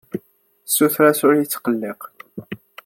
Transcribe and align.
Ssutreɣ-as 0.69 1.19
ur 1.27 1.33
iyi-yettqelliq. 1.33 2.01